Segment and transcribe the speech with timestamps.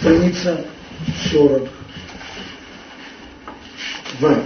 [0.00, 0.64] страница
[1.30, 1.68] 40.
[4.20, 4.44] Вав.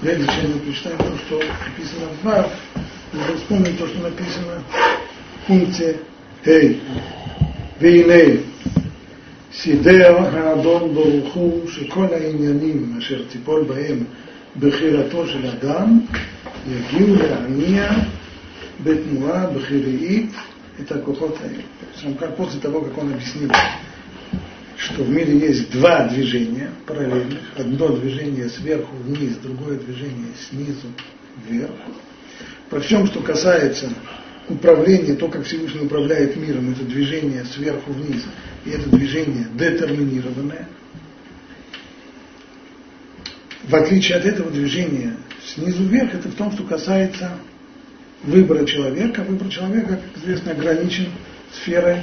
[0.00, 2.52] Прежде чем мы прочитаем то, что написано в Вав,
[3.12, 4.62] нужно вспомнить то, что написано
[5.42, 5.98] в пункте
[6.44, 6.80] Хей.
[7.80, 8.40] והנה
[9.54, 14.04] סידר האדון ברוך הוא שכל העניינים אשר תיפול בהם
[14.60, 16.00] בחירתו של אדם
[16.70, 17.90] יגיעו להניע
[18.82, 20.30] בתנועה בחיראית
[20.77, 23.49] Итак, вот, вот э, после того, как он объяснил,
[24.77, 27.39] что в мире есть два движения параллельных.
[27.55, 30.87] Одно движение сверху вниз, другое движение снизу
[31.47, 31.71] вверх.
[32.69, 33.89] Про всем, что касается
[34.49, 38.23] управления, то, как Всевышний управляет миром, это движение сверху вниз,
[38.65, 40.67] и это движение детерминированное.
[43.63, 45.15] В отличие от этого движения
[45.53, 47.31] снизу вверх, это в том, что касается
[48.25, 49.21] выбора человека.
[49.23, 51.07] Выбор человека, как известно, ограничен
[51.53, 52.01] сферой,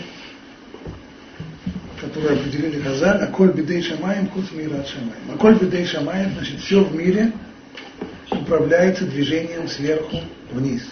[2.01, 5.23] которую определили Хазаль, а коль бедей шамаем, куц мира от шамаем.
[5.33, 7.33] А коль бедей шамаем, значит, все в мире
[8.31, 10.21] управляется движением сверху
[10.51, 10.83] вниз.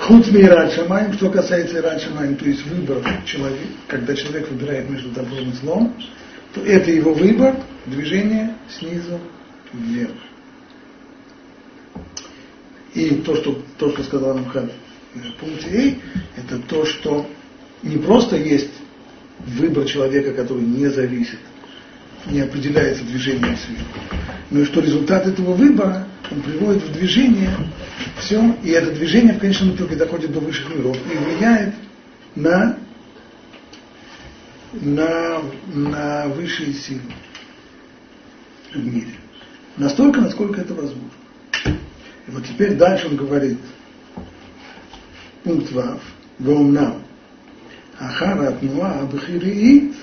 [0.00, 5.10] Худ мира шамаем, что касается ира шамаем, то есть выбор человека, когда человек выбирает между
[5.10, 5.94] добром и злом,
[6.54, 7.54] то это его выбор,
[7.86, 9.20] движение снизу
[9.72, 10.10] вверх.
[12.94, 14.70] И то, что, то, что сказал Рамхан
[15.14, 15.96] в пункте
[16.36, 17.28] А, это то, что
[17.82, 18.70] не просто есть
[19.38, 21.38] выбор человека, который не зависит,
[22.26, 24.00] не определяется движением сверху,
[24.50, 27.50] но и что результат этого выбора, он приводит в движение
[28.18, 31.74] все, и это движение в конечном итоге доходит до высших миров и влияет
[32.34, 32.78] на,
[34.72, 37.00] на, на высшие силы
[38.74, 39.14] в мире.
[39.76, 41.17] Настолько, насколько это возможно.
[42.28, 43.58] И вот теперь дальше он говорит,
[45.44, 46.00] пункт Вав,
[46.38, 47.02] Вомнам,
[47.98, 49.94] Ахара Тнуа Абхириит,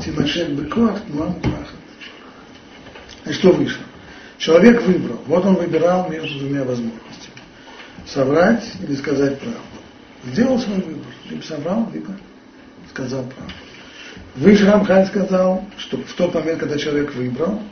[0.00, 1.74] Тимашек Бекоах Тнуа Мухахат.
[3.24, 3.82] И что вышло?
[4.36, 7.36] Человек выбрал, вот он выбирал между двумя возможностями.
[8.06, 9.60] Соврать или сказать правду.
[10.26, 12.12] Сделал свой выбор, либо соврал, либо
[12.90, 13.54] сказал правду.
[14.36, 17.62] Выше Рамхаль сказал, что в тот момент, когда человек выбрал,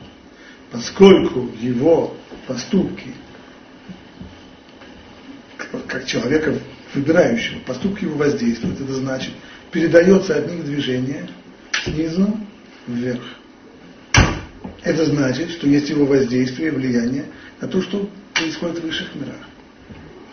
[0.73, 2.17] поскольку его
[2.47, 3.15] поступки
[5.97, 6.55] как человека
[6.93, 9.33] выбирающего, поступки его воздействуют, это значит,
[9.73, 11.27] передается от них движение
[11.85, 12.39] снизу
[12.87, 13.23] вверх.
[14.83, 17.25] Это значит, что есть его воздействие, влияние
[17.63, 19.41] на то, что происходит в высших мирах.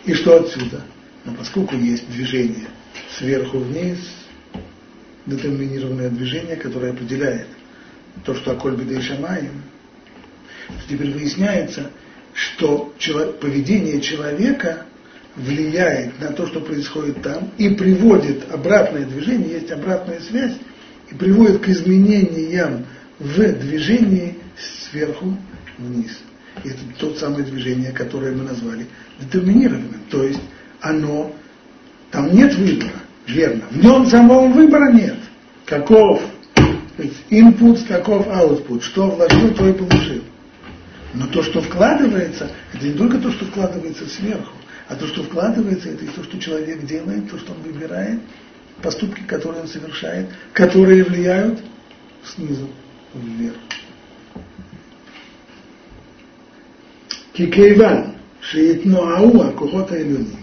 [0.04, 0.82] И что отсюда?
[1.24, 2.66] Но поскольку есть движение
[3.16, 4.00] сверху вниз,
[5.24, 7.46] детерминированное движение, которое определяет
[8.26, 9.62] то, что Аколь Бедей Шамаем,
[10.90, 11.90] теперь выясняется,
[12.34, 12.94] что
[13.40, 14.86] поведение человека
[15.36, 20.54] влияет на то, что происходит там, и приводит обратное движение, есть обратная связь,
[21.10, 22.86] и приводит к изменениям
[23.18, 24.38] в движении
[24.90, 25.36] сверху
[25.78, 26.20] вниз.
[26.62, 28.86] И это то самое движение, которое мы назвали
[29.20, 30.00] детерминированным.
[30.08, 30.40] То есть
[30.80, 31.34] оно,
[32.10, 33.64] там нет выбора, верно.
[33.70, 35.16] В нем самого выбора нет.
[35.66, 36.22] Каков
[37.30, 38.82] input, каков output.
[38.82, 40.22] Что вложил, то и получил.
[41.12, 44.52] Но то, что вкладывается, это не только то, что вкладывается сверху,
[44.88, 48.20] а то, что вкладывается, это и то, что человек делает, то, что он выбирает,
[48.82, 51.60] поступки, которые он совершает, которые влияют
[52.24, 52.68] снизу
[53.14, 53.56] вверх.
[57.32, 60.38] Кикейван, шиитноауа кухота илюним,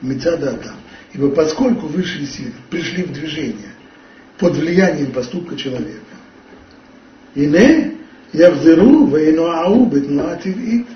[0.00, 0.72] мецадата.
[1.12, 3.74] Ибо поскольку высшие силы пришли в движение
[4.38, 6.00] под влиянием поступка человека,
[7.34, 7.98] и не
[8.32, 10.86] явзеру вейноау бетнуативит,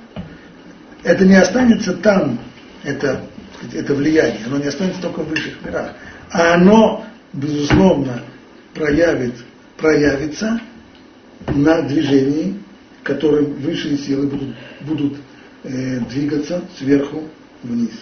[1.02, 2.38] это не останется там,
[2.86, 3.26] это,
[3.72, 5.92] это влияние, оно не останется только в высших мирах,
[6.30, 8.22] а оно, безусловно,
[8.74, 9.34] проявит,
[9.76, 10.60] проявится
[11.48, 12.60] на движении,
[13.02, 15.16] которым высшие силы будут, будут
[15.64, 17.24] э, двигаться сверху
[17.64, 17.92] вниз.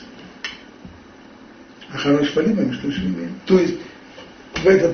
[1.90, 2.90] А хорош фалимами, что
[3.46, 3.76] То есть
[4.62, 4.92] в, этом,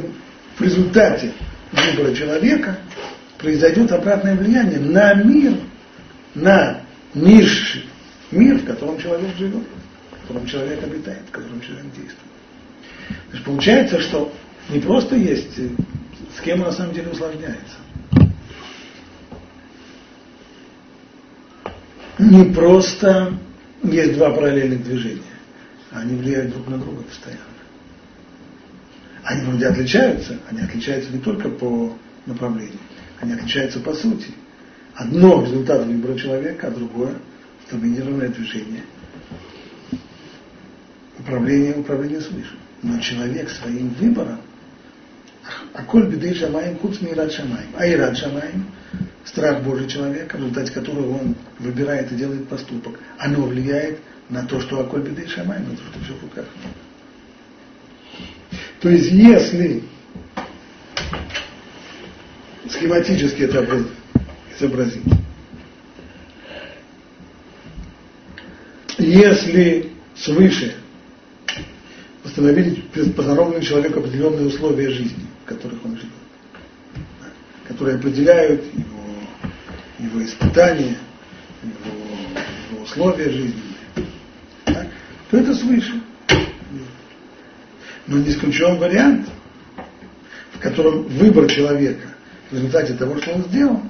[0.57, 1.33] в результате
[1.73, 2.79] выбора человека
[3.39, 5.55] произойдет обратное влияние на мир,
[6.35, 6.83] на
[7.15, 7.87] низший
[8.31, 9.65] мир, в котором человек живет
[10.23, 12.31] котором человек обитает, в котором человек действует.
[13.09, 14.33] То есть получается, что
[14.69, 15.69] не просто есть, э,
[16.37, 17.77] схема на самом деле усложняется.
[22.19, 23.35] Не просто
[23.83, 25.23] есть два параллельных движения,
[25.91, 27.41] они влияют друг на друга постоянно.
[29.25, 31.97] Они вроде отличаются, они отличаются не только по
[32.27, 32.79] направлению,
[33.21, 34.29] они отличаются по сути.
[34.95, 37.15] Одно результат выбора человека, а другое–
[37.67, 38.83] стабилизированное движение–
[41.31, 42.57] управление, управление свыше.
[42.83, 44.41] Но человек своим выбором,
[45.75, 48.67] а коль беды шамаем, хуц мират шамаем, а и рад шамаем,
[49.25, 53.99] страх Божий человека, в результате которого он выбирает и делает поступок, оно влияет
[54.29, 56.47] на то, что аколь беды шамаем, на то, что все в руках.
[58.81, 59.85] То есть если
[62.69, 63.85] схематически это
[64.57, 65.05] изобразить,
[68.99, 70.75] если свыше
[72.31, 72.83] установили,
[73.17, 76.13] постановлены человеку определенные условия жизни, в которых он живет,
[77.67, 79.05] которые определяют его,
[79.99, 80.97] его испытания,
[81.63, 81.97] его,
[82.71, 83.53] его условия
[84.65, 84.87] так,
[85.31, 86.01] то это свыше.
[88.07, 89.29] Но не исключен вариант,
[90.53, 92.09] в котором выбор человека
[92.51, 93.83] в результате того, что он сделал,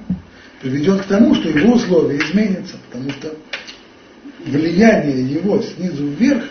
[0.61, 3.35] приведет к тому, что его условия изменятся, потому что
[4.45, 6.43] влияние его снизу вверх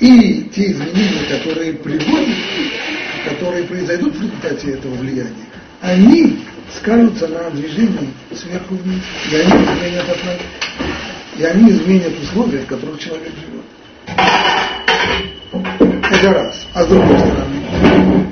[0.00, 2.36] и те изменения, которые приводят,
[3.28, 5.46] которые произойдут в результате этого влияния,
[5.82, 6.38] они
[6.74, 10.40] скажутся на движении сверху вниз, и они изменят отношения,
[11.36, 13.64] и они изменят условия, в которых человек живет.
[16.10, 16.66] Это раз.
[16.72, 18.26] А с другой стороны,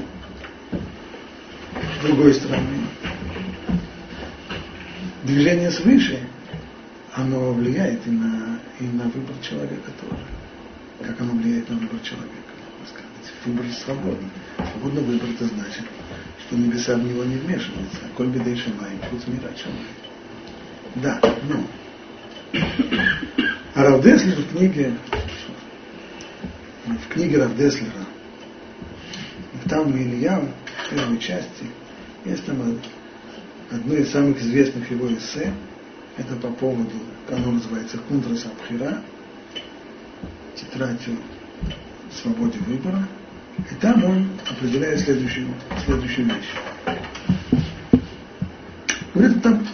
[1.99, 2.67] с другой стороны,
[5.25, 6.19] движение свыше,
[7.15, 10.38] оно влияет и на, и на выбор человека тоже.
[11.01, 12.33] Как оно влияет на выбор человека.
[13.45, 14.31] Выбор свободный.
[14.73, 15.85] Свободный выбор это значит,
[16.41, 18.01] что небеса в него не вмешиваются.
[18.17, 19.87] Коль беда и шамай, пусть мира шамай.
[20.97, 21.65] Да, ну.
[23.75, 24.95] А Равдеслер в книге,
[26.85, 28.07] в книге Равдеслера,
[29.69, 31.67] там Илья, в первой части,
[32.25, 32.81] есть там
[33.71, 35.53] одно из самых известных его эссе,
[36.17, 36.91] это по поводу,
[37.31, 39.03] оно называется Кундра Сабхира,
[40.61, 43.07] тетрадь о свободе выбора.
[43.71, 45.49] И там он определяет следующую,
[45.85, 46.99] следующую вещь.
[49.15, 49.67] Говорит там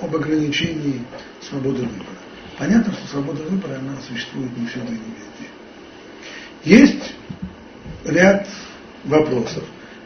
[0.00, 1.04] об ограничении
[1.40, 2.08] свободы выбора.
[2.58, 5.48] Понятно, что свобода выбора, она существует не всюду и не везде.
[6.64, 7.14] Есть
[8.04, 8.48] ряд
[9.04, 9.64] вопросов,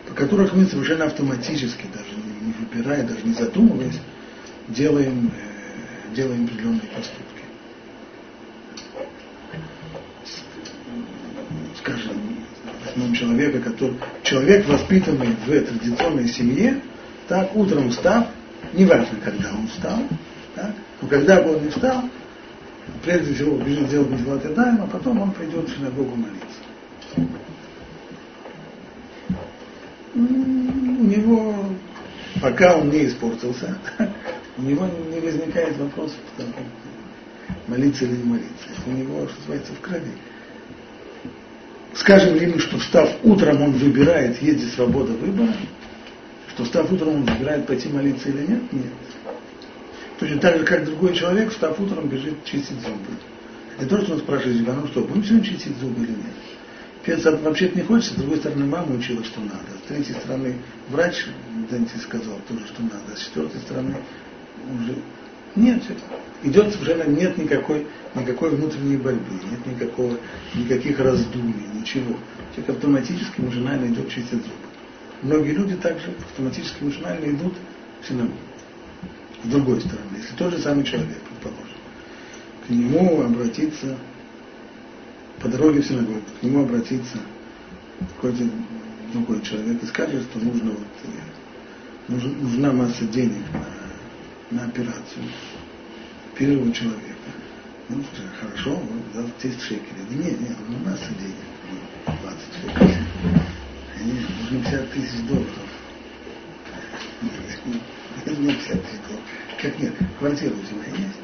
[0.08, 4.00] по которых мы совершенно автоматически, даже не, не выбирая, даже не задумываясь,
[4.68, 7.42] делаем, э, делаем определенные поступки.
[11.78, 12.44] Скажем,
[12.96, 16.80] возьмем человека, который, человек, воспитанный в традиционной семье,
[17.28, 18.28] так, утром встав,
[18.72, 19.98] неважно, когда он встал,
[20.54, 22.02] так, но когда бы он не встал,
[23.04, 27.20] прежде всего бежит делать Митват Ядаем, а потом он пойдет в синагогу молиться.
[30.14, 31.54] У него,
[32.40, 33.76] пока он не испортился,
[34.56, 36.16] у него не возникает вопросов,
[37.68, 38.68] молиться или не молиться.
[38.86, 40.12] У него, что называется, в крови.
[41.96, 45.54] Скажем ли мы, что встав утром он выбирает, есть здесь свобода выбора,
[46.50, 48.72] что встав утром он выбирает пойти молиться или нет?
[48.72, 48.92] Нет.
[50.18, 53.12] Точно так же, как другой человек, встав утром, бежит чистить зубы.
[53.78, 56.34] Это то, что он спрашивает себя, ну что, будем сегодня чистить зубы или нет?
[57.04, 59.78] Пец вообще-то не хочется, с другой стороны, мама учила, что надо.
[59.84, 60.56] С третьей стороны,
[60.88, 61.24] врач
[61.70, 63.16] дантист сказал тоже, что надо.
[63.16, 63.96] С четвертой стороны,
[64.80, 64.96] уже
[65.56, 65.82] нет,
[66.42, 70.16] идет совершенно нет никакой, никакой внутренней борьбы, нет никакого,
[70.54, 72.16] никаких раздумий, ничего.
[72.54, 74.66] Человек автоматически машинально идет чистить зубы.
[75.22, 77.54] Многие люди также автоматически машинально идут
[78.02, 78.36] в синагогу
[79.46, 81.78] с другой стороны, если тот же самый человек, предположим,
[82.66, 83.96] к нему обратиться
[85.40, 87.18] по дороге в синагогу, к нему обратиться
[88.16, 88.44] какой-то
[89.12, 93.64] другой человек и скажет, что нужно вот, нужна масса денег на,
[94.50, 95.24] на операцию
[96.36, 97.02] первого человека.
[97.88, 98.02] Ну,
[98.40, 100.04] хорошо, вот, да, 10 шекелей.
[100.10, 101.34] Да нет, нет, ну масса денег,
[102.06, 102.96] 20 шекелей.
[104.04, 105.48] Нет, нужно 50 тысяч долларов.
[107.22, 107.82] Нет,
[108.24, 109.24] 50 тысяч долларов.
[109.62, 109.94] Как нет?
[110.18, 111.16] Квартира у тебя есть?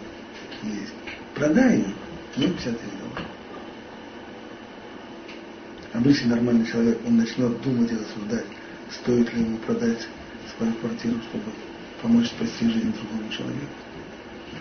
[0.62, 0.94] Есть.
[1.34, 1.94] Продай ее,
[2.36, 3.26] ну 50 тысяч долларов.
[5.92, 8.46] Обычный нормальный человек, он начнет думать и рассуждать,
[8.90, 10.08] стоит ли ему продать
[10.56, 11.44] свою квартиру, чтобы
[12.02, 13.72] помочь спасти жизнь другому человеку.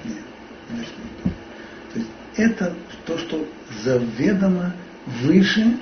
[0.05, 0.23] Нет,
[0.69, 0.93] конечно
[1.25, 1.33] нет.
[1.93, 3.45] То есть это то, что
[3.83, 4.73] заведомо
[5.21, 5.77] выше.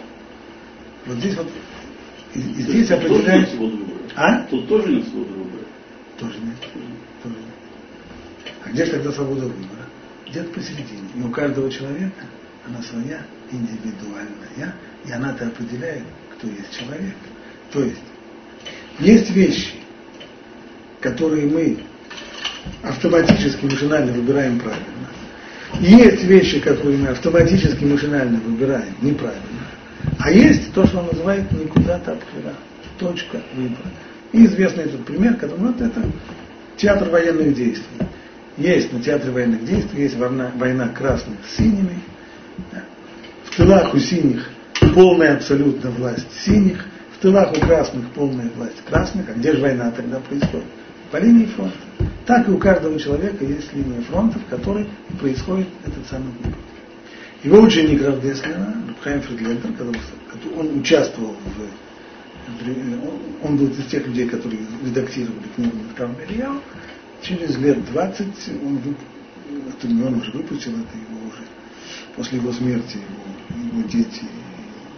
[1.05, 1.47] Вот здесь вот
[2.33, 3.55] и, и здесь определяется.
[4.15, 4.43] А?
[4.49, 5.65] Тут тоже нет свободы выбора.
[6.17, 6.55] Тоже нет.
[7.23, 7.45] Тоже нет.
[8.65, 9.85] А где же тогда свобода выбора?
[10.29, 11.09] Где-то посередине.
[11.15, 12.25] И у каждого человека
[12.67, 14.75] она своя, индивидуальная,
[15.05, 16.03] и она-то определяет,
[16.35, 17.15] кто есть человек.
[17.71, 18.01] То есть,
[18.99, 19.78] есть вещи,
[21.01, 21.77] которые мы
[22.83, 24.85] автоматически, машинально выбираем правильно.
[25.79, 29.43] Есть вещи, которые мы автоматически, машинально выбираем неправильно.
[30.17, 32.53] А есть то, что он называет никуда тапхира,
[32.97, 33.89] точка выбора.
[34.31, 36.01] И известный этот пример, который вот это
[36.77, 38.07] театр военных действий.
[38.57, 41.99] Есть на театре военных действий, есть война, война красных с синими.
[43.45, 44.49] В тылах у синих
[44.93, 46.85] полная абсолютно власть синих,
[47.17, 49.29] в тылах у красных полная власть красных.
[49.29, 50.65] А где же война тогда происходит?
[51.11, 51.77] По линии фронта.
[52.25, 54.87] Так и у каждого человека есть линия фронта, в которой
[55.19, 56.59] происходит этот самый выбор.
[57.43, 59.71] Его ученик Равдеслина, Рабхайм Фридлендер,
[60.57, 61.87] он участвовал в...
[63.43, 66.61] Он был из тех людей, которые редактировали книгу Махтар Ильяу.
[67.21, 68.27] Через лет 20
[68.63, 68.79] он,
[69.83, 71.43] он уже выпустил это, его уже
[72.15, 74.23] после его смерти его, его дети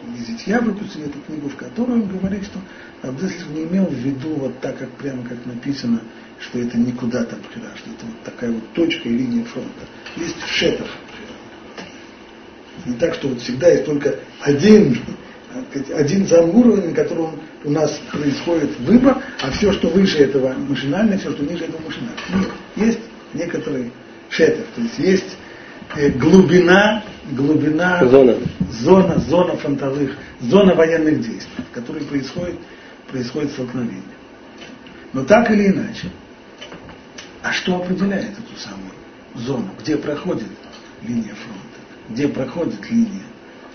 [0.08, 2.60] и зятья выпустили эту книгу, в которой он говорит, что
[3.01, 6.01] Абдеслер не имел в виду вот так, как прямо как написано,
[6.39, 9.86] что это никуда там вчера, что это вот такая вот точка и линия фронта.
[10.17, 10.88] Есть шетов.
[12.86, 14.98] Не так, что вот всегда есть только один,
[15.93, 21.17] один сам уровень, на котором у нас происходит выбор, а все, что выше этого машинально,
[21.17, 22.17] все, что ниже этого машинально.
[22.34, 23.00] Нет, есть
[23.34, 23.91] некоторые
[24.29, 25.38] шетов, то есть есть
[25.96, 28.36] э, глубина, глубина, зона,
[28.70, 32.56] зона, зона фронтовых, зона военных действий, в которой происходит,
[33.10, 34.01] происходит столкновение.
[35.13, 36.10] Но так или иначе,
[37.44, 38.94] а что определяет эту самую
[39.36, 40.48] зону, где проходит
[41.01, 43.24] линия фронта, где проходит линия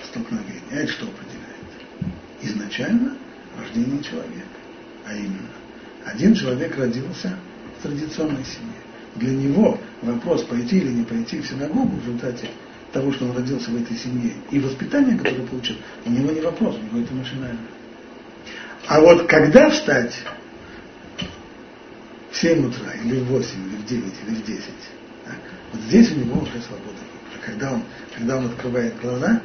[0.05, 0.63] столкновения?
[0.73, 2.15] А это что определяет?
[2.43, 3.15] Изначально
[3.59, 4.47] рождение человека.
[5.07, 5.51] А именно,
[6.05, 7.37] один человек родился
[7.79, 8.81] в традиционной семье.
[9.17, 12.49] Для него вопрос, пойти или не пойти в синагогу в результате
[12.97, 16.77] того, что он родился в этой семье, и воспитание, которое получил, у него не вопрос,
[16.77, 17.61] у него это машинально.
[18.87, 20.17] А вот когда встать
[22.31, 24.65] в 7 утра, или в 8, или в 9, или в 10.
[25.25, 25.39] Так?
[25.73, 27.45] Вот здесь у него уже свобода выбора.
[27.45, 27.83] Когда он,
[28.17, 29.41] когда он открывает глаза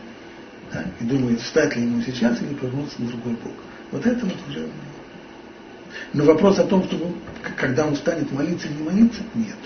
[0.71, 3.53] так, и думает, встать ли ему сейчас или повернуться на другой бок.
[3.91, 4.69] Вот это вот уже...
[6.13, 7.13] Но вопрос о том, что
[7.57, 9.57] когда он станет молиться или не молиться, нет.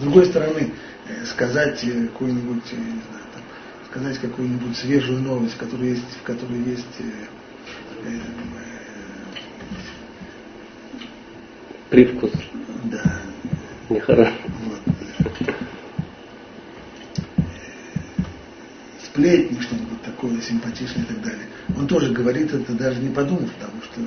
[0.00, 0.72] С другой стороны,
[1.08, 2.76] э, сказать э, какую-нибудь, э,
[3.90, 6.86] сказать какую-нибудь свежую новость, в которой есть, в которой есть
[11.90, 12.30] Привкус.
[12.84, 13.20] Да.
[13.90, 14.32] Нехорошо.
[14.64, 14.80] Вот.
[19.04, 21.46] Сплетни, что-нибудь такое симпатичное и так далее.
[21.76, 24.00] Он тоже говорит это даже не подумав, потому что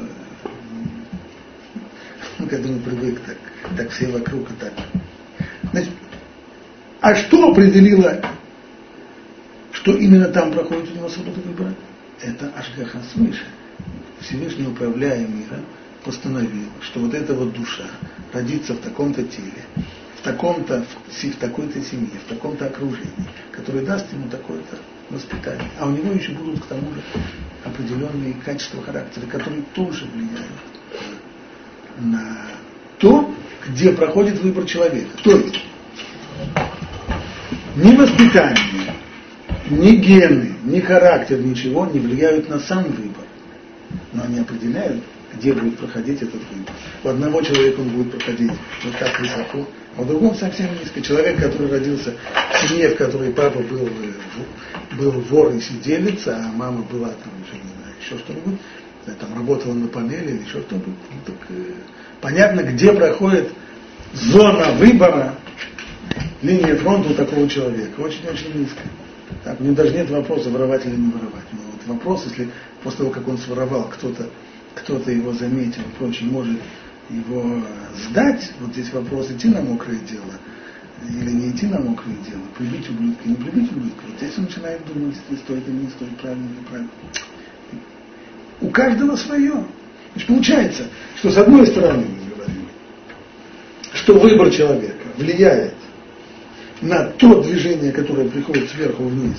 [2.39, 3.37] ну, к этому привык, так,
[3.77, 4.73] так все вокруг и так.
[7.03, 8.21] А что определило,
[9.73, 11.75] что именно там проходит у него свобода выбора?
[12.21, 13.43] Это Ашгаха свыше.
[14.21, 15.65] Всевышний управляя миром,
[16.05, 17.83] постановил, что вот эта вот душа
[18.31, 19.65] родится в таком-то теле,
[20.17, 24.77] в таком-то, в, такой-то семье, в таком-то окружении, которое даст ему такое-то
[25.09, 25.71] воспитание.
[25.77, 27.03] А у него еще будут к тому же
[27.65, 30.47] определенные качества характера, которые тоже влияют
[31.97, 32.45] на
[32.97, 33.29] то,
[33.67, 35.17] где проходит выбор человека.
[35.21, 35.59] То есть
[37.75, 38.93] ни воспитание,
[39.69, 43.25] ни гены, ни характер, ничего не влияют на сам выбор,
[44.13, 45.03] но они определяют
[45.35, 46.73] где будет проходить этот выбор.
[47.03, 48.51] У одного человека он будет проходить
[48.83, 51.01] вот так высоко, а у другого совсем низко.
[51.01, 52.13] Человек, который родился
[52.51, 57.33] в семье, в которой папа был, э, был вор и сиделец, а мама была там,
[57.45, 58.59] еще не знаю, еще что-нибудь,
[59.19, 61.73] там работала на панели или еще что-нибудь, ну, так, э,
[62.21, 63.49] понятно, где проходит
[64.13, 65.35] зона выбора
[66.43, 67.99] линии фронта у такого человека.
[67.99, 68.81] Очень-очень низко.
[69.43, 71.45] Так, у него даже нет вопроса, воровать или не воровать.
[71.51, 72.49] Но вот вопрос, если
[72.83, 74.27] после того, как он своровал, кто-то
[74.75, 76.59] кто-то его заметил и прочее, может
[77.09, 77.61] его
[78.09, 80.33] сдать, вот здесь вопрос, идти на мокрое дело
[81.09, 84.03] или не идти на мокрое дело, прибить ублюдка, не прибить ублюдка.
[84.07, 86.91] Вот здесь он начинает думать, стоит или не стоит, правильно или неправильно.
[88.61, 89.65] У каждого свое.
[90.13, 92.67] Значит, получается, что с одной стороны мы говорим,
[93.93, 95.73] что выбор человека влияет
[96.81, 99.37] на то движение, которое приходит сверху вниз,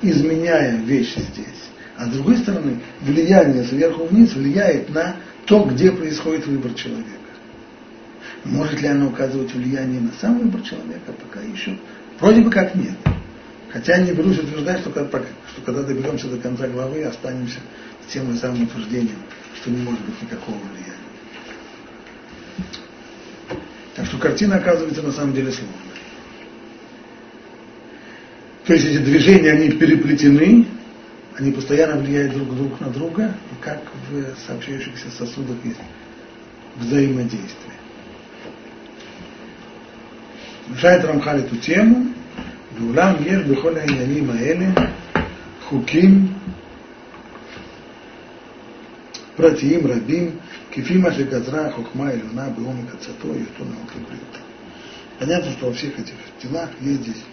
[0.00, 1.70] изменяя вещи здесь.
[1.96, 7.08] А с другой стороны, влияние сверху вниз влияет на то, где происходит выбор человека.
[8.44, 11.12] Может ли оно указывать влияние на сам выбор человека?
[11.12, 11.78] Пока еще.
[12.18, 12.96] Вроде бы как нет.
[13.72, 17.60] Хотя не берусь утверждать, что, что когда доберемся до конца главы, останемся
[18.06, 19.18] с тем же самым утверждением,
[19.60, 20.92] что не может быть никакого влияния.
[23.94, 25.91] Так что картина оказывается на самом деле сложной.
[28.65, 30.65] То есть эти движения, они переплетены,
[31.37, 35.79] они постоянно влияют друг, друг на друга, и как в сообщающихся сосудах есть
[36.75, 37.73] взаимодействие.
[40.69, 42.07] Решает Рамхаль эту тему
[42.79, 44.65] ואולם יש בכל העניינים האלה
[45.63, 46.27] חוקים
[49.35, 50.29] פרטיים רבים,
[50.71, 54.39] כפי מה שגזרה החוכמה העליונה בעומק עצתו, היותו נאות לבריאותו.
[55.19, 57.23] Понятно, что во всех этих делах есть здесь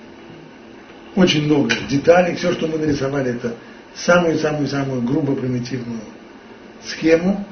[1.16, 2.36] очень много деталей.
[2.36, 3.56] Все, что мы нарисовали, это
[3.96, 6.02] самую-самую-самую грубо примитивную
[6.84, 7.46] схему,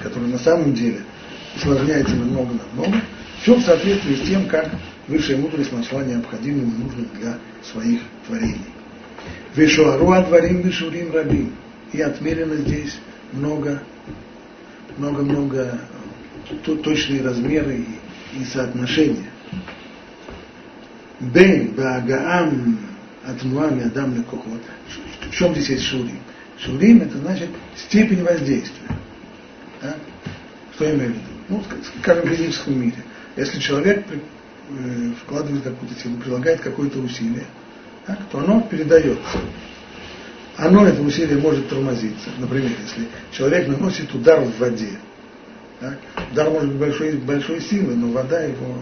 [0.00, 1.00] которая на самом деле
[1.56, 3.02] усложняется намного-намного.
[3.42, 4.70] Все в соответствии с тем, как
[5.06, 8.60] высшая мудрость нашла необходимым и нужным для своих творений.
[9.54, 11.52] Вишуару адварим вишурим рабим.
[11.92, 12.98] И отмерено здесь
[13.32, 13.82] много,
[14.98, 15.80] много-много
[16.64, 19.30] точные размеры и, и соотношения.
[21.20, 22.78] Бен Багаам
[23.24, 24.60] Атмуами Адам Лекохот.
[25.30, 26.20] В чем здесь есть шурим?
[26.58, 28.88] Шурим это значит степень воздействия.
[29.82, 29.96] Да?
[30.74, 31.22] Что я имею в виду?
[31.48, 31.62] Ну,
[32.00, 32.96] скажем, в физическом мире.
[33.36, 37.44] Если человек э, вкладывает какую-то силу, прилагает какое-то усилие,
[38.06, 39.38] так, то оно передается.
[40.56, 42.30] Оно, это усилие, может тормозиться.
[42.38, 44.98] Например, если человек наносит удар в воде,
[45.80, 45.98] так,
[46.32, 48.78] удар может быть большой, большой силы, но вода его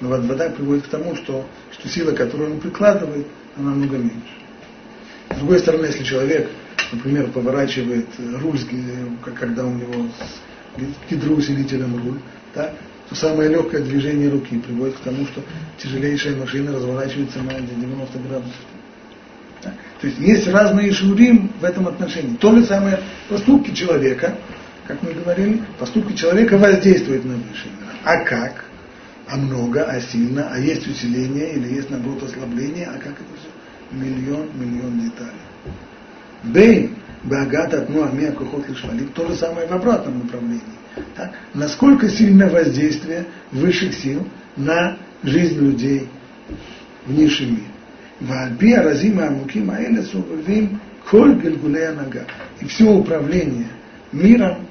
[0.00, 3.26] но вода приводит к тому, что, что сила, которую он прикладывает,
[3.56, 4.36] она намного меньше.
[5.30, 6.50] С другой стороны, если человек,
[6.92, 8.06] например, поворачивает
[8.40, 8.58] руль,
[9.34, 10.08] когда у него
[11.10, 12.18] гидроусилителем руль,
[12.54, 12.72] да,
[13.08, 15.40] то самое легкое движение руки приводит к тому, что
[15.78, 18.54] тяжелейшая машина разворачивается на 90 градусов.
[19.62, 19.74] Да.
[20.00, 22.36] То есть есть разные шурим в этом отношении.
[22.36, 24.36] То же самое поступки человека,
[24.86, 27.56] как мы говорили, поступки человека воздействуют на мир.
[28.04, 28.65] А как?
[29.28, 33.48] А много, а сильно, а есть усиление или есть наоборот ослабление, а как это все?
[33.90, 35.32] Миллион, миллион деталей.
[36.44, 36.90] Бей,
[37.24, 40.62] Багат от Нуамия Кухот Лишвалим, то же самое в обратном направлении.
[41.16, 41.32] Так?
[41.54, 46.08] Насколько сильно воздействие высших сил на жизнь людей
[47.04, 47.66] в низшем мире.
[48.20, 50.80] Вальби Аразима Амуким Аэля Субавим
[51.10, 52.26] Коль Гальгулея Нага.
[52.60, 53.68] И все управление
[54.12, 54.66] миром,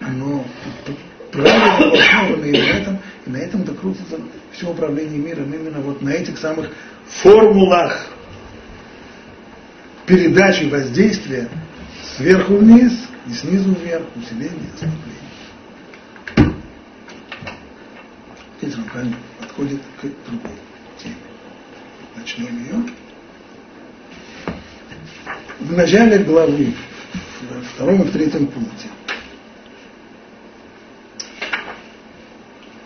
[0.00, 0.44] оно
[1.30, 4.18] правильно основано и на этом, и на этом докрутится
[4.52, 6.70] все управление миром именно вот на этих самых
[7.06, 8.08] формулах
[10.06, 11.48] передачи воздействия
[12.16, 12.92] сверху вниз
[13.26, 15.18] и снизу вверх, усиление, ослабление.
[18.60, 20.56] Здесь Рамхаль подходит к другой
[20.98, 21.14] теме.
[22.16, 22.84] Начнем ее.
[25.60, 26.72] В начале главы,
[27.50, 28.88] во втором и в третьем пункте,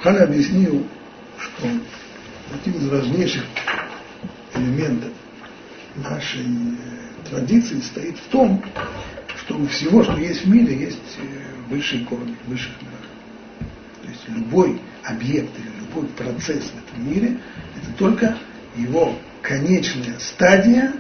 [0.03, 0.85] Хан объяснил,
[1.39, 1.69] что
[2.53, 3.45] один из важнейших
[4.55, 5.13] элементов
[5.97, 8.65] нашей э, традиции стоит в том,
[9.37, 12.99] что у всего, что есть в мире, есть э, высшие корни, высших мирах.
[14.03, 17.39] То есть любой объект или любой процесс в этом мире–
[17.81, 18.37] это только
[18.77, 20.93] его конечная стадия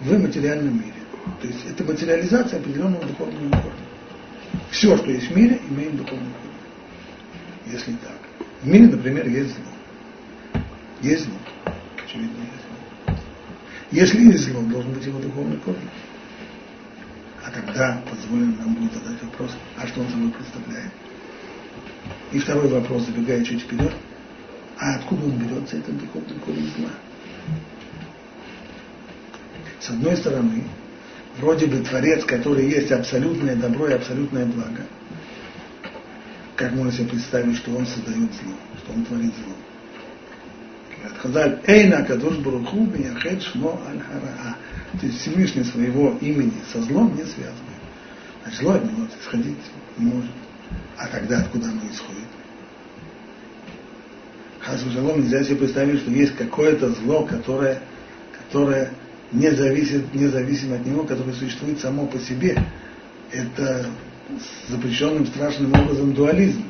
[0.00, 0.92] в материальном мире.
[1.40, 3.72] То есть это материализация определенного духовного корня.
[4.70, 7.72] Все, что есть в мире, имеет духовный корень.
[7.72, 8.21] Если так.
[8.62, 10.62] В мире, например, есть зло.
[11.00, 11.34] Есть зло.
[12.04, 12.64] Очевидно, есть
[13.06, 13.16] зло.
[13.90, 15.90] Если есть зло, должен быть его духовный корень.
[17.44, 20.92] А тогда позволено нам будет задать вопрос, а что он собой представляет?
[22.30, 23.92] И второй вопрос, забегая чуть вперед,
[24.78, 26.90] а откуда он берется, этот духовный корень зла?
[29.80, 30.62] С одной стороны,
[31.38, 34.86] вроде бы Творец, который есть абсолютное добро и абсолютное благо–
[36.56, 39.54] как можно себе представить, что он создает зло, что он творит зло.
[41.18, 44.56] Хазаль Эйна Кадуш Баруху Бияхет Шмо Аль Хараа.
[45.00, 47.56] То есть Всевышний своего имени со злом не связывает.
[48.42, 49.58] Значит, зло от него исходить
[49.98, 50.30] не может.
[50.96, 52.28] А тогда откуда оно исходит?
[54.60, 57.80] Хасу Шалом нельзя себе представить, что есть какое-то зло, которое,
[58.38, 58.90] которое
[59.32, 62.62] не зависит, независимо от него, которое существует само по себе.
[63.32, 63.86] Это
[64.68, 66.64] запрещенным страшным образом дуализм.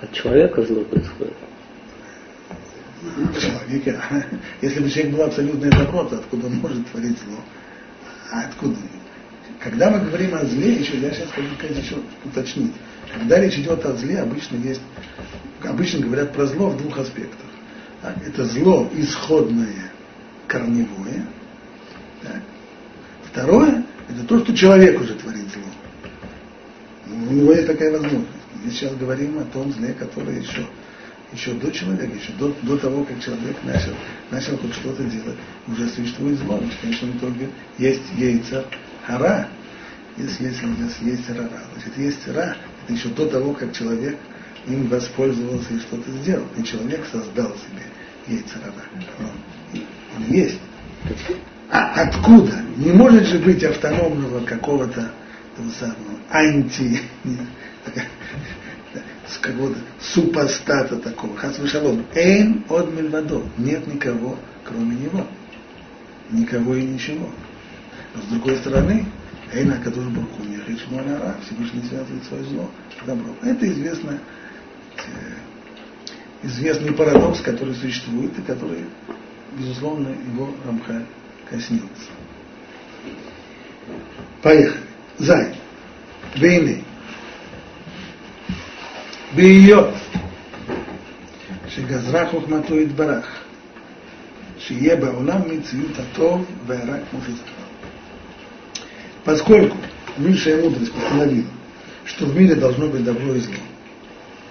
[0.00, 1.34] От человека зло происходит.
[3.40, 3.98] Человеке,
[4.60, 7.38] если бы человек был абсолютное добро, то откуда он может творить зло?
[8.30, 8.76] А откуда?
[9.58, 12.72] Когда мы говорим о зле, еще я сейчас хочу еще уточнить.
[13.12, 14.80] Когда речь идет о зле, обычно есть,
[15.62, 17.46] обычно говорят про зло в двух аспектах.
[18.02, 18.16] Так?
[18.26, 19.90] Это зло исходное,
[20.46, 21.26] корневое.
[22.22, 22.40] Так?
[23.30, 25.29] Второе, это то, что человек уже творит.
[27.30, 28.26] У него есть такая возможность.
[28.64, 30.66] Мы сейчас говорим о том зле, которое еще,
[31.32, 33.92] еще до человека, еще до, до того, как человек начал,
[34.32, 35.36] начал хоть что-то делать,
[35.68, 36.60] уже существует зло.
[36.82, 37.44] Конечно, не только
[37.78, 38.64] есть яйца
[39.06, 39.48] хара,
[40.16, 41.62] если, если у нас есть рара.
[41.74, 44.18] Значит, есть ра, это еще до того, как человек
[44.66, 46.46] им воспользовался и что-то сделал.
[46.58, 47.86] И человек создал себе
[48.26, 49.06] яйца рара.
[49.20, 50.58] Он, есть.
[51.70, 52.60] А откуда?
[52.76, 55.12] Не может же быть автономного какого-то
[55.56, 57.00] того самого анти
[59.26, 61.36] с какого-то супостата такого.
[61.36, 62.04] Хасвышалом.
[62.14, 63.42] Эйн от мельвадо.
[63.58, 65.26] Нет никого, кроме него.
[66.30, 67.28] Никого и ничего.
[68.14, 69.06] Но с другой стороны,
[69.52, 70.42] Эйна Кадуш Барку,
[70.96, 73.36] Ара, Всевышний связывает свое зло с добром.
[73.42, 74.18] Это известно,
[74.96, 78.84] э, известный парадокс, который существует и который,
[79.58, 81.06] безусловно, его Рамхаль
[81.48, 82.10] коснется.
[84.42, 84.89] Поехали.
[85.19, 85.53] Зай.
[86.35, 86.81] Вейны.
[89.35, 89.93] בהיות
[91.67, 93.43] שגזרה חוכמתו יתברך,
[94.57, 97.51] שיהיה בעולם מציאות הטוב והרע כמו שזכר.
[99.25, 99.75] Поскольку
[100.19, 101.47] высшая мудрость постановила,
[102.05, 103.55] что в мире должно быть добро и зло,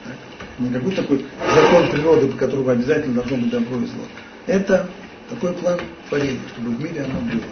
[0.05, 0.17] так?
[0.59, 4.05] не какой такой закон природы, по которому обязательно должно быть добро и зло.
[4.47, 4.91] Это
[5.31, 7.45] такой план творения, чтобы в мире оно было.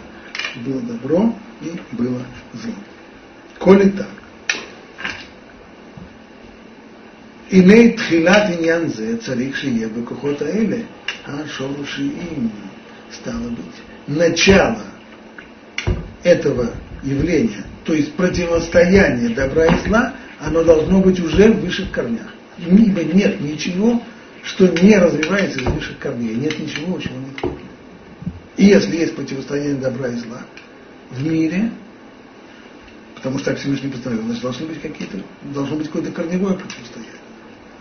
[0.65, 2.21] Было добро и было
[2.53, 2.73] зло.
[3.57, 4.07] Коли так,
[7.51, 10.77] הנה תחילת עניין זה צריך שיהיה בכוחות האלה,
[11.27, 12.49] השורשיים,
[13.11, 14.07] стало быть.
[14.07, 14.83] Начало
[16.23, 16.71] этого
[17.03, 22.33] явления, то есть противостояние добра и зла, оно должно быть уже в высших корнях.
[22.57, 24.01] Ибо нет ничего,
[24.43, 26.35] что не развивается из высших корней.
[26.35, 27.59] Нет ничего, чего нет
[28.57, 30.41] И если есть противостояние добра и зла
[31.11, 31.71] в мире,
[33.18, 35.18] потому что так Всевышний постановил, значит, должны быть какие-то,
[35.52, 37.14] должно быть какое-то корневое противостояние.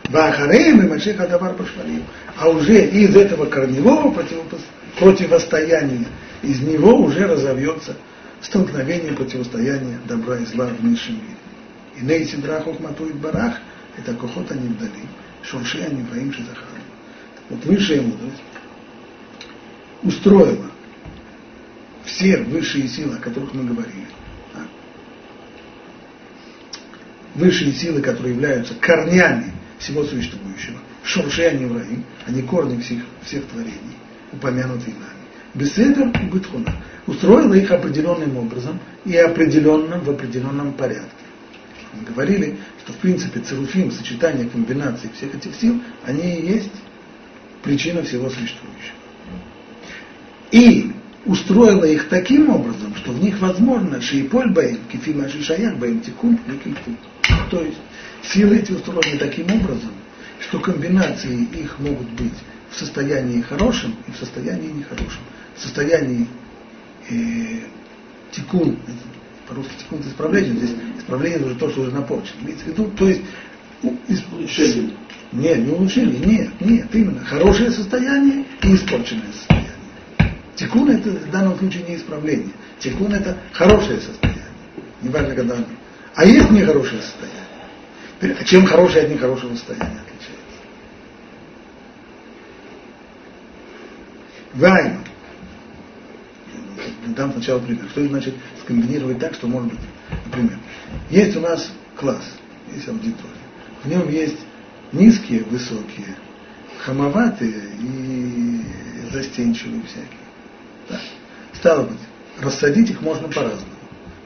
[0.10, 2.04] Бахареем и Машех Адавар Башварим.
[2.38, 4.12] А уже из этого корневого
[5.00, 6.08] противостояния,
[6.42, 7.96] из него уже разовьется
[8.42, 11.38] столкновение, противостояние добра и зла в низшем мире.
[12.00, 13.58] И нейси драхов матует барах,
[13.98, 15.04] это кохот они вдали,
[15.44, 16.64] шурши они воим шизахар.
[17.50, 18.44] Вот высшая мудрость
[20.04, 20.72] устроила
[22.06, 24.08] все высшие силы, о которых мы говорили.
[27.38, 30.80] Высшие силы, которые являются корнями всего существующего.
[31.04, 33.96] Шуршей Анивраим, они корни всех, всех творений,
[34.34, 35.18] упомянутые нами.
[35.54, 41.12] Беседер и Бетхуна устроила их определенным образом и определенным в определенном порядке.
[41.94, 46.74] Мы говорили, что в принципе церуфим, сочетание комбинаций всех этих сил, они и есть
[47.64, 48.98] причина всего существующего.
[50.52, 50.92] И
[51.26, 56.40] устроила их таким образом, что в них возможно шииполь баим, кефима шишаях баим тикун
[57.50, 57.78] То есть
[58.24, 59.92] Силы эти устроены таким образом,
[60.40, 62.34] что комбинации их могут быть
[62.70, 65.22] в состоянии хорошем и в состоянии нехорошем.
[65.56, 66.28] В состоянии
[67.10, 67.60] э,
[68.32, 68.78] тикун,
[69.48, 72.42] по-русски тикун это исправление, здесь исправление уже то, что уже напорчено.
[72.42, 73.22] Имеется в виду, то есть
[74.32, 74.92] улучшение.
[75.32, 79.72] Нет, не улучшение, нет, нет, именно хорошее состояние и испорченное состояние.
[80.56, 82.50] Тикун это в данном случае не исправление.
[82.80, 84.44] Тикун это хорошее состояние.
[85.02, 85.66] Не важно, когда оно.
[86.18, 88.38] А есть нехорошее состояние.
[88.40, 90.58] А чем хорошее от нехорошего состояния отличается?
[94.56, 94.98] Вайн.
[97.16, 97.88] Дам сначала пример.
[97.92, 99.80] Что значит скомбинировать так, что может быть,
[100.26, 100.58] например,
[101.12, 102.26] есть у нас класс,
[102.74, 103.34] есть аудитория.
[103.84, 104.40] В нем есть
[104.94, 106.16] низкие, высокие,
[106.80, 108.66] хамоватые и
[109.12, 110.20] застенчивые всякие.
[110.90, 111.00] Да.
[111.54, 112.00] Стало быть,
[112.42, 113.77] рассадить их можно по-разному.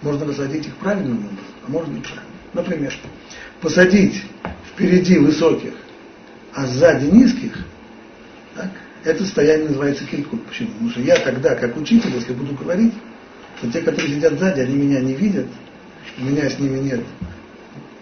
[0.01, 2.25] Можно рассадить их правильным образом, а можно неправильно.
[2.53, 2.93] Например,
[3.61, 4.23] посадить
[4.73, 5.73] впереди высоких,
[6.53, 7.57] а сзади низких,
[8.55, 8.71] так,
[9.03, 10.45] это состояние называется килькут.
[10.45, 10.69] Почему?
[10.71, 12.93] Потому что я тогда, как учитель, если буду говорить,
[13.61, 15.47] то те, которые сидят сзади, они меня не видят,
[16.17, 17.01] у меня с ними нет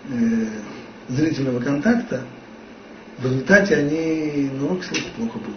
[0.09, 0.45] э,
[1.09, 2.23] зрительного контакта,
[3.17, 5.55] в результате они, ну, урок слышать плохо будут.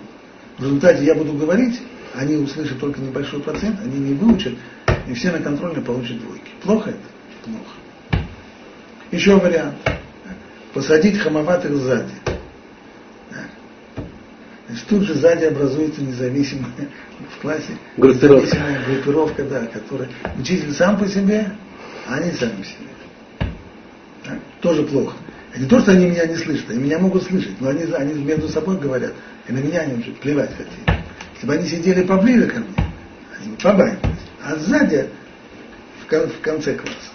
[0.59, 1.81] В результате я буду говорить,
[2.15, 4.55] они услышат только небольшой процент, они не выучат,
[5.09, 6.51] и все на контрольно получат двойки.
[6.63, 6.99] Плохо это?
[7.45, 8.25] Плохо.
[9.11, 9.77] Еще вариант.
[10.73, 12.13] Посадить хамоватых сзади.
[14.69, 16.89] Значит, тут же сзади образуется независимая
[17.37, 18.47] в классе группировка.
[18.47, 21.53] независимая группировка, да, которая учитель сам по себе,
[22.07, 22.89] а они сами по себе.
[24.25, 24.39] Так?
[24.63, 25.15] Тоже плохо.
[25.59, 28.49] Не то, что они меня не слышат, они меня могут слышать, но они, они между
[28.49, 29.13] собой говорят,
[29.47, 31.05] и на меня они уже плевать хотели.
[31.35, 32.75] Если бы они сидели поближе ко мне,
[33.39, 34.12] они бы побаивались.
[34.45, 35.09] А сзади,
[36.01, 37.13] в конце класса,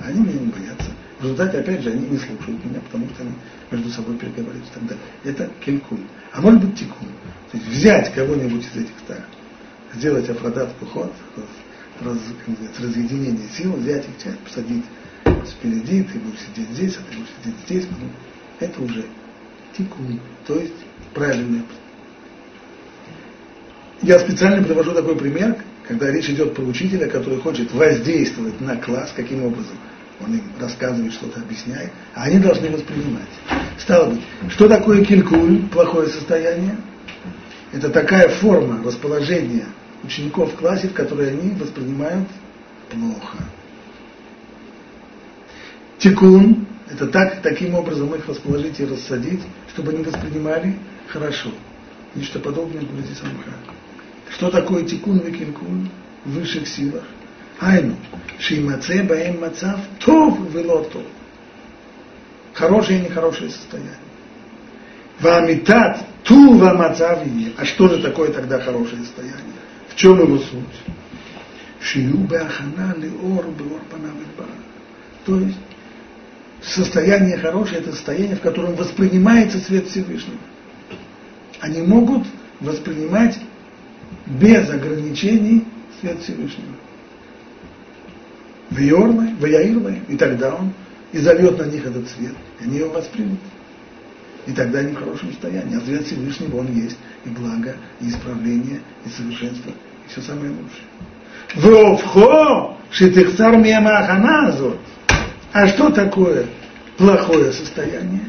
[0.00, 0.90] они меня не боятся.
[1.18, 3.32] В результате, опять же, они не слушают меня, потому что они
[3.70, 5.04] между собой переговариваются и так далее.
[5.24, 6.00] Это келькун.
[6.32, 7.08] А может быть тикун.
[7.50, 9.24] То есть взять кого-нибудь из этих так,
[9.94, 11.12] сделать афрадат ход,
[12.02, 12.18] раз,
[12.78, 14.84] разъединение сил, взять их часть, посадить
[15.46, 17.86] впереди, ты будешь сидеть здесь, а ты будешь сидеть здесь.
[17.86, 18.10] Потом.
[18.58, 19.04] Это уже
[19.76, 20.74] тикун, то есть
[21.14, 21.62] правильное.
[24.02, 25.56] Я специально привожу такой пример,
[25.88, 29.76] когда речь идет про учителя, который хочет воздействовать на класс, каким образом
[30.20, 33.28] он им рассказывает, что-то объясняет, а они должны воспринимать.
[33.78, 36.76] Стало быть, что такое килькуль, плохое состояние?
[37.72, 39.66] Это такая форма расположения
[40.02, 42.28] учеников в классе, в которой они воспринимают
[42.90, 43.38] плохо.
[45.98, 50.76] Тикун– это так, таким образом их расположить и рассадить, чтобы они воспринимали
[51.08, 51.50] хорошо.
[52.14, 53.75] Нечто подобное будет здесь Амха.
[54.30, 55.88] Что такое тикун викинкун
[56.24, 57.04] в высших силах?
[57.60, 57.96] Айну,
[58.38, 61.02] шеймаце баэм мацав тов велотов.
[62.52, 63.96] Хорошее и нехорошее состояние.
[65.20, 67.52] Вамитат тува мацавие.
[67.56, 69.40] А что же такое тогда хорошее состояние?
[69.88, 70.94] В чем его суть?
[71.80, 73.80] Шию беахана леор беор
[75.24, 75.58] То есть
[76.62, 80.38] состояние хорошее, это состояние, в котором воспринимается свет Всевышнего.
[81.60, 82.26] Они могут
[82.60, 83.38] воспринимать
[84.26, 85.64] без ограничений
[86.00, 86.74] свет Всевышнего.
[88.70, 90.72] В Йорлы, в Яирлы, и тогда он
[91.12, 93.38] и зальет на них этот свет, и они его воспримут.
[94.46, 95.76] И тогда они в хорошем состоянии.
[95.76, 96.96] А свет Всевышнего он есть.
[97.24, 100.86] И благо, и исправление, и совершенство, и все самое лучшее.
[101.56, 104.78] Вовхо, шитыхцар миямаханазот.
[105.52, 106.46] А что такое
[106.96, 108.24] плохое состояние?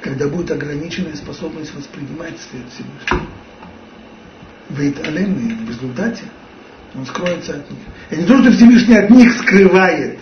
[0.00, 3.28] Когда будет ограниченная способность воспринимать свет Всевышнего.
[4.70, 6.24] Вейталемный в результате
[6.94, 7.80] он скроется от них.
[8.10, 10.18] И не то, что Всевышний от них скрывает,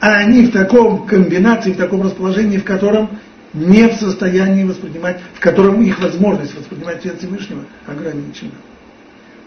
[0.00, 3.18] а они в таком комбинации, в таком расположении, в котором
[3.52, 8.52] не в состоянии воспринимать, в котором их возможность воспринимать свет Всевышнего ограничена.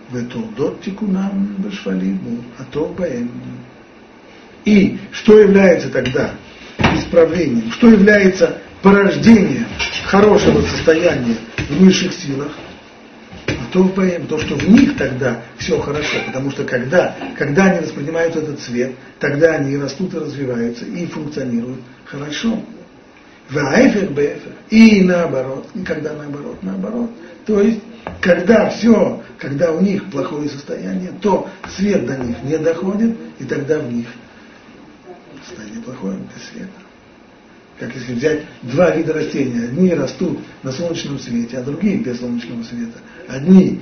[0.09, 2.93] В эту тикунам башвалиму, а то.
[4.65, 6.31] И что является тогда
[6.95, 9.65] исправлением, что является порождением
[10.05, 12.51] хорошего состояния в высших силах,
[13.73, 13.89] то
[14.29, 18.93] то, что в них тогда все хорошо, потому что когда, когда они воспринимают этот цвет,
[19.19, 22.59] тогда они растут и развиваются и функционируют хорошо.
[23.49, 24.51] Ваэфер бэфер.
[24.69, 27.09] И наоборот, и когда наоборот, наоборот.
[27.45, 27.81] То есть,
[28.21, 33.79] когда все, когда у них плохое состояние, то свет до них не доходит, и тогда
[33.79, 34.07] в них
[35.45, 36.82] состояние плохое, без света.
[37.79, 39.65] Как если взять два вида растения.
[39.65, 42.99] Одни растут на солнечном свете, а другие без солнечного света.
[43.27, 43.81] Одни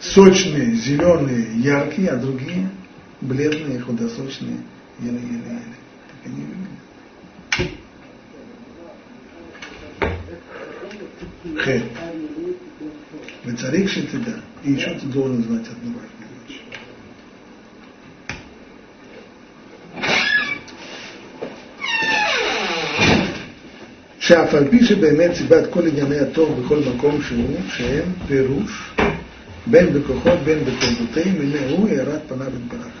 [0.00, 2.68] сочные, зеленые, яркие, а другие
[3.20, 4.58] бледные, худосочные,
[5.00, 5.76] еле-еле-еле.
[6.08, 6.84] Так они выглядят.
[11.64, 11.82] Хэ.
[13.44, 13.90] Вы царик
[14.24, 14.40] да.
[14.64, 16.62] И еще ты должен знать одну важную вещь.
[24.23, 28.91] שאף על פי שבאמת סיבת כל ענייני הטוב בכל מקום שהוא, שהם פירוש
[29.67, 32.91] בין בכוחות בין בתולדותיהם, הנה הוא הארת פניו יתברך.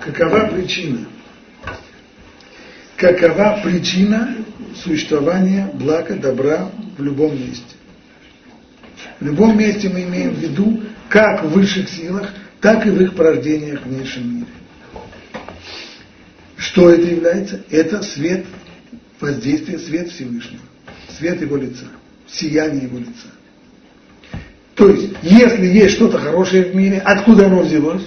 [0.00, 1.06] Какова причина?
[2.96, 4.36] Какова причина
[4.74, 7.74] существования блага, добра в любом месте?
[9.20, 12.28] В любом месте мы имеем в виду как в высших силах,
[12.60, 14.46] так и в их порождениях в внешнем мире.
[16.56, 17.62] Что это является?
[17.70, 18.44] Это свет
[19.19, 20.61] воздействие свет Всевышнего,
[21.17, 21.85] свет его лица,
[22.27, 23.27] сияние его лица.
[24.75, 28.05] То есть, если есть что-то хорошее в мире, откуда оно взялось?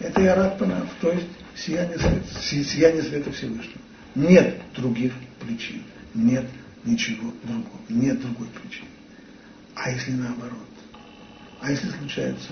[0.00, 1.26] Это Ярат Панав, то есть
[1.56, 3.80] сияние света, сияние света Всевышнего.
[4.14, 5.82] Нет других причин,
[6.14, 6.46] нет
[6.84, 8.88] ничего другого, нет другой причины.
[9.74, 10.58] А если наоборот?
[11.60, 12.50] А если случаются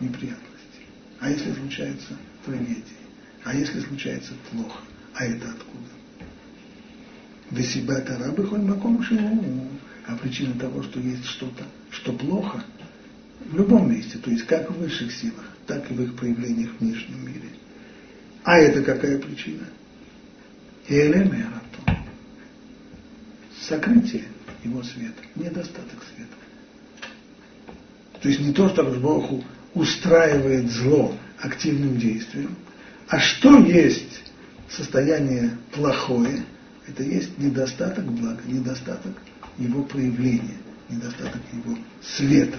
[0.00, 0.40] неприятности?
[1.20, 2.82] А если случаются трагедии?
[3.44, 4.80] А если случается плохо?
[5.14, 5.93] А это откуда?
[7.54, 9.04] Весиба тарабы хоть маком
[10.06, 12.64] а причина того, что есть что-то, что плохо,
[13.44, 16.80] в любом месте, то есть как в высших силах, так и в их проявлениях в
[16.80, 17.48] внешнем мире.
[18.42, 19.66] А это какая причина?
[20.88, 21.60] Элемерато.
[23.62, 24.24] Сокрытие
[24.64, 26.34] его света, недостаток света.
[28.20, 32.56] То есть не то, что Богу устраивает зло активным действием,
[33.08, 34.24] а что есть
[34.68, 36.42] состояние плохое–
[36.86, 39.12] это есть недостаток блага, недостаток
[39.58, 42.58] его проявления, недостаток его света.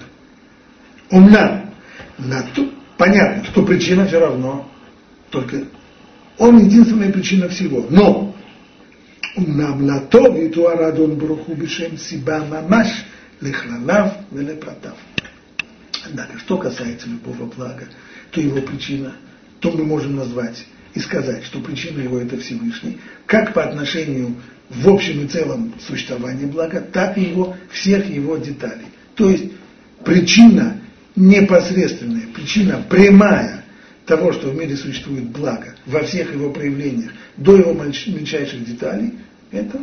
[1.10, 1.70] Умна.
[2.18, 4.70] На ту, понятно, что причина все равно,
[5.30, 5.64] только
[6.38, 7.86] он единственная причина всего.
[7.88, 8.34] Но
[9.36, 12.88] умнам на то витуарадон бруху бишем сиба мамаш
[13.40, 14.96] лихлалав велепратав.
[16.04, 17.86] Однако, что касается любого блага,
[18.30, 19.14] то его причина,
[19.60, 20.64] то мы можем назвать
[20.96, 24.34] и сказать, что причина его это Всевышний, как по отношению
[24.70, 28.86] в общем и целом существования блага, так и его, всех его деталей.
[29.14, 29.52] То есть
[30.02, 30.80] причина
[31.14, 33.62] непосредственная, причина прямая
[34.06, 39.18] того, что в мире существует благо во всех его проявлениях, до его мельчайших деталей,
[39.50, 39.78] это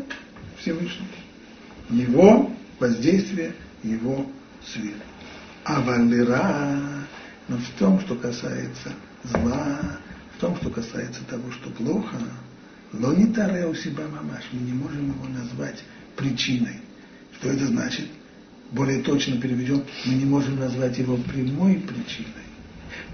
[0.57, 1.05] Всевышний.
[1.91, 4.25] Его воздействие, его
[4.65, 4.95] свет.
[5.63, 6.79] А валера,
[7.47, 9.99] но в том, что касается зла,
[10.43, 12.17] том, что касается того, что плохо,
[12.91, 15.81] но не таре у себя мамаш, мы не можем его назвать
[16.17, 16.81] причиной.
[17.37, 18.07] Что это значит?
[18.71, 22.43] Более точно переведем, мы не можем назвать его прямой причиной.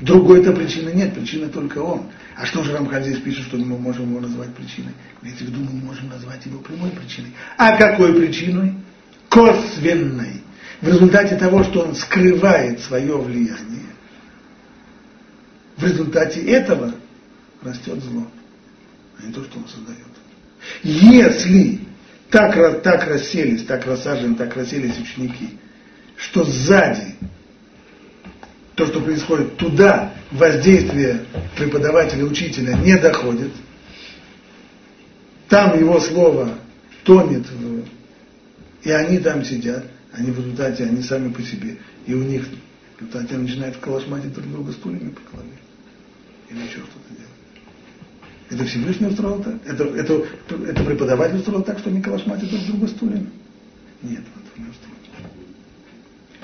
[0.02, 2.10] Другой-то причины нет, причина только он.
[2.36, 4.94] А что же Рамхаль здесь пишет, что мы можем его назвать причиной?
[5.22, 7.32] Имеется в виду, мы можем назвать его прямой причиной.
[7.58, 8.74] А какой причиной?
[9.30, 10.42] Косвенной.
[10.82, 13.86] В результате того, что он скрывает свое влияние,
[15.78, 16.96] в результате этого
[17.62, 18.28] растет зло,
[19.17, 20.00] а не то, что он создает.
[20.84, 21.80] Если
[22.30, 25.58] так, так расселись, так рассажены, так расселись ученики,
[26.15, 27.15] что сзади
[28.76, 31.26] то, что происходит туда, воздействие
[31.58, 33.52] преподавателя, учителя не доходит,
[35.50, 36.58] там его слово
[37.04, 37.45] тонет,
[38.84, 43.02] и они там сидят, они в результате, они сами по себе, и у них в
[43.02, 45.58] результате начинают калашматить друг друга стульями по голове,
[46.50, 47.29] или еще что-то делать.
[48.50, 49.56] Это Всевышний устроил так?
[49.66, 50.26] Это, это,
[50.68, 53.30] это преподаватель устроил так, что они калашматят друг друга стульями?
[54.02, 54.96] Нет, этого не устроил.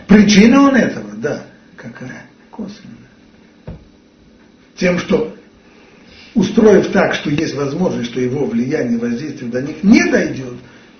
[0.07, 1.45] Причина он этого, да.
[1.75, 2.27] Какая?
[2.51, 3.09] Косвенная.
[4.75, 5.35] Тем, что
[6.35, 10.53] устроив так, что есть возможность, что его влияние, воздействие до них не дойдет,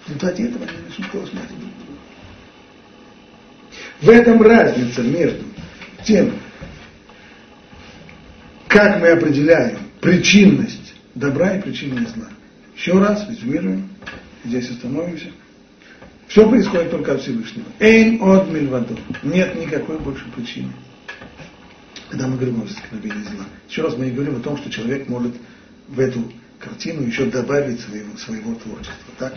[0.03, 1.55] в результате этого они начнут калашматить.
[4.01, 5.43] В этом разница между
[6.03, 6.33] тем,
[8.67, 10.84] как мы определяем причинность
[11.15, 12.27] добра и причины зла.
[12.75, 13.89] Еще раз резюмируем,
[14.43, 15.31] здесь остановимся.
[16.27, 17.65] Все происходит только от Всевышнего.
[17.79, 18.97] Эйн от мильваду.
[19.23, 20.71] Нет никакой больше причины.
[22.09, 23.45] Когда мы говорим о возникновении зла.
[23.69, 25.33] Еще раз мы не говорим о том, что человек может
[25.87, 29.13] в эту картину еще добавить своего, своего творчества.
[29.17, 29.35] Так?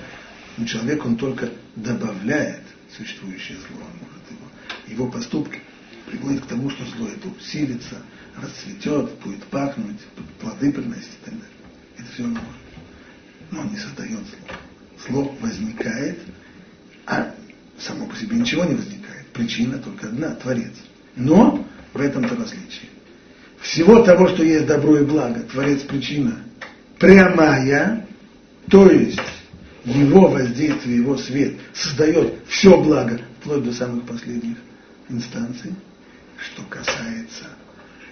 [0.57, 2.63] Но человек, он только добавляет
[2.97, 3.81] существующее зло.
[3.81, 5.61] Он может его, его поступки
[6.11, 7.97] приводят к тому, что зло это усилится,
[8.37, 10.01] расцветет, будет пахнуть,
[10.41, 11.58] плоды приносить и так далее.
[11.99, 12.25] Это все.
[13.51, 14.57] Но не создает зло.
[15.07, 16.19] Зло возникает,
[17.07, 17.35] а
[17.79, 19.27] само по себе ничего не возникает.
[19.33, 20.75] Причина только одна, Творец.
[21.17, 22.91] Но в этом-то различие.
[23.61, 26.45] Всего того, что есть добро и благо, Творец причина
[26.99, 28.07] прямая,
[28.71, 29.21] то есть
[29.85, 34.59] его воздействие, его свет создает все благо, вплоть до самых последних
[35.09, 35.75] инстанций.
[36.37, 37.47] Что касается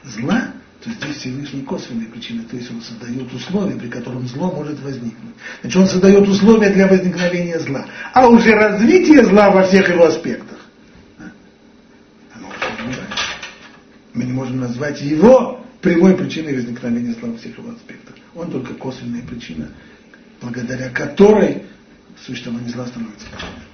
[0.05, 0.53] зла,
[0.95, 5.35] то здесь Всевышний косвенная причина, то есть он создает условия, при котором зло может возникнуть.
[5.61, 7.87] Значит, он создает условия для возникновения зла.
[8.13, 10.59] А уже развитие зла во всех его аспектах,
[12.33, 12.49] оно
[14.15, 18.15] Мы не можем назвать его прямой причиной возникновения зла во всех его аспектах.
[18.35, 19.69] Он только косвенная причина,
[20.41, 21.65] благодаря которой
[22.25, 23.67] существование зла становится возможным.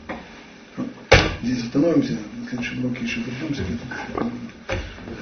[1.43, 4.31] Здесь остановимся, на следующем уроке еще вернемся к этому.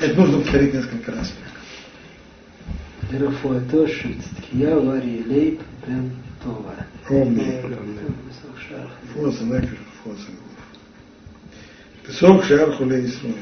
[0.01, 1.33] Это нужно повторить несколько раз.
[3.13, 6.11] Мерафуато шицткия вари лейб прям
[6.43, 6.75] това.
[7.09, 7.63] Помни.
[9.15, 10.29] Фоса, накажу, фоса.
[12.07, 13.35] Песок шар хулей исмой.